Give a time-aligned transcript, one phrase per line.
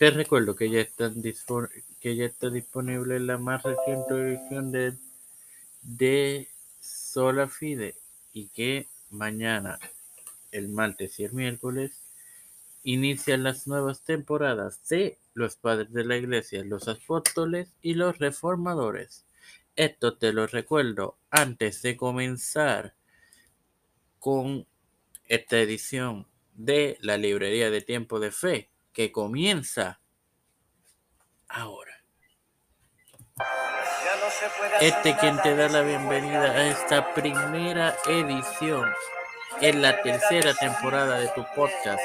[0.00, 4.94] Te recuerdo que ya, está disponible la más reciente edición de,
[5.82, 6.48] de
[6.80, 7.96] Sola Fide
[8.32, 9.78] y que mañana,
[10.52, 12.00] el martes y el miércoles,
[12.82, 19.26] inician las nuevas temporadas de Los Padres de la Iglesia, los Apóstoles y los Reformadores.
[19.76, 22.94] Esto te lo recuerdo antes de comenzar
[24.18, 24.66] con
[25.26, 30.00] esta edición de la Librería de Tiempo de Fe que comienza
[31.48, 31.92] ahora.
[34.80, 38.90] Este quien te da la bienvenida a esta primera edición
[39.60, 42.02] en la tercera temporada de tu podcast,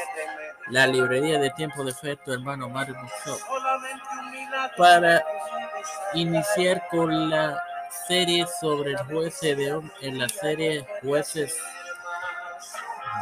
[0.67, 2.95] La Librería de Tiempo de Fe, tu hermano Mario
[4.77, 5.23] para
[6.13, 7.63] iniciar con la
[8.07, 11.57] serie sobre el juez de en la serie Jueces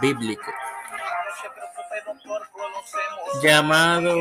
[0.02, 0.53] Bíblicos
[3.41, 4.15] llamado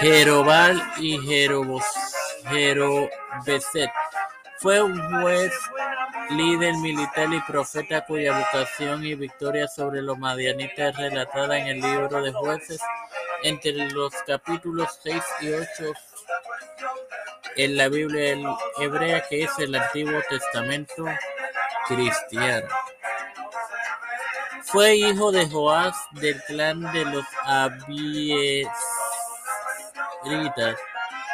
[0.00, 1.18] Jerobal y
[2.48, 3.90] Jerobeset.
[4.58, 5.52] Fue un juez,
[6.30, 11.80] líder militar y profeta cuya vocación y victoria sobre los madianitas es relatada en el
[11.80, 12.80] libro de jueces
[13.42, 15.92] entre los capítulos 6 y 8
[17.56, 18.36] en la Biblia
[18.78, 21.06] hebrea que es el Antiguo Testamento
[21.88, 22.68] cristiano.
[24.64, 28.70] Fue hijo de Joás del clan de los Abiesritas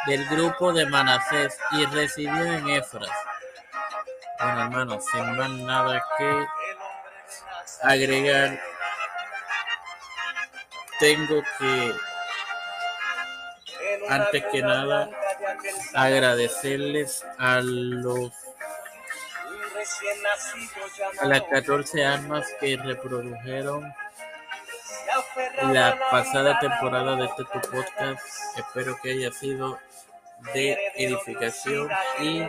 [0.07, 3.09] del grupo de Manasés y residió en Efras.
[4.39, 6.45] Bueno, hermanos, sin más nada que
[7.83, 8.59] agregar,
[10.99, 11.93] tengo que,
[14.09, 15.09] antes que nada,
[15.93, 18.31] agradecerles a los
[21.23, 23.93] las 14 armas que reprodujeron
[25.71, 28.21] la pasada temporada de este podcast.
[28.57, 29.79] Espero que haya sido
[30.53, 32.43] de edificación y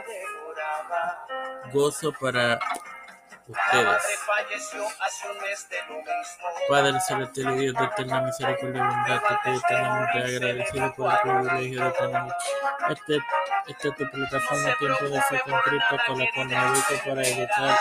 [1.72, 2.59] gozo para
[3.48, 4.03] ustedes.
[6.69, 11.84] Padre celestial y Dios de eterna misericordia y bondad, estoy eternamente agradecido por el privilegio
[11.84, 12.22] de tener
[12.91, 13.19] este,
[13.66, 17.78] esta tu plataforma Tiempo de Fe con Cristo con la cual me para editar.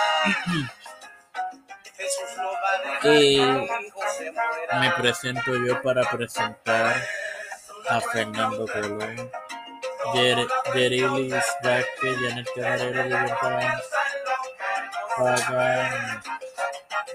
[3.04, 3.40] y
[4.80, 6.96] me presento yo para presentar
[7.90, 9.32] a Fernando Colón,
[10.74, 13.97] Jerilis Vázquez, Janet Camarero, Libertad
[15.18, 16.22] Pagan,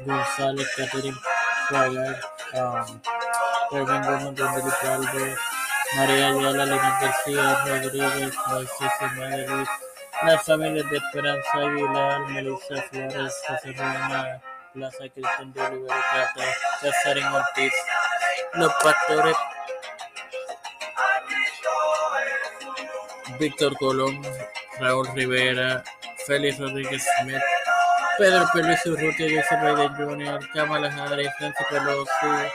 [0.04, 1.16] González, Catherine
[1.70, 3.00] um,
[3.72, 5.36] Erwin Gómez, Don Calvo,
[5.96, 9.68] María Ayala, Leonel García, Rodríguez, Moisés Hernández,
[10.22, 14.40] las familias de Esperanza Aguilar, Melissa Flores, José Roma,
[14.74, 16.44] Plaza Cristian de Olivera Cata,
[16.80, 17.72] Casarín Ortiz,
[18.54, 19.36] los pastores
[23.38, 24.20] Víctor Colón,
[24.78, 25.82] Raúl Rivera,
[26.26, 27.42] Félix Rodríguez Smith,
[28.18, 32.50] Pedro Pérez Urrutia, Joseph Biden Jr., Kamala Harris, Nancy Pelosi,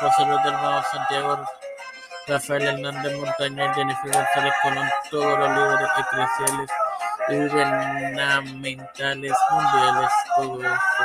[0.00, 1.48] José Luis del Nuevo Santiago,
[2.28, 6.70] Rafael Hernández Montaña, Jennifer González Colón, todos los líderes eclesiales
[7.28, 11.04] y gubernamentales mundiales, todo esto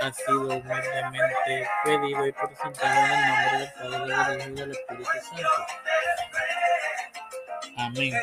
[0.00, 4.70] ha sido humildemente pedido y presentado en el nombre del Padre, del Hijo y del
[4.70, 5.66] Espíritu Santo.
[7.76, 8.14] Amén.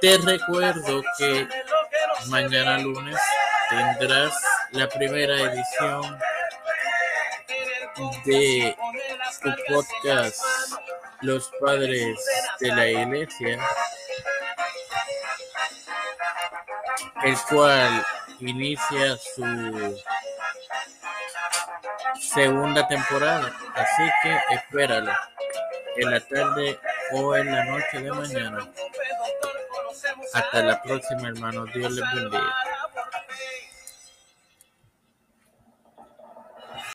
[0.00, 1.48] Te recuerdo que
[2.28, 3.16] mañana lunes
[3.68, 4.34] tendrás
[4.72, 6.18] la primera edición
[8.24, 8.76] de
[9.42, 10.40] tu podcast
[11.20, 12.18] Los Padres
[12.60, 13.58] de la Iglesia,
[17.24, 18.06] el cual
[18.40, 19.96] inicia su
[22.20, 23.52] segunda temporada.
[23.74, 25.12] Así que espéralo
[25.96, 26.78] en la tarde
[27.12, 28.68] o en la noche de mañana.
[30.32, 31.68] Hasta la próxima, hermanos.
[31.74, 32.54] Dios les bendiga.